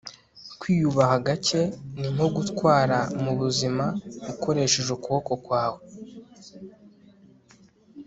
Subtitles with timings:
[0.59, 1.61] kwiyubaha gake
[1.99, 3.85] ni nko gutwara mu buzima
[4.31, 5.81] ukoresheje ukuboko kwawe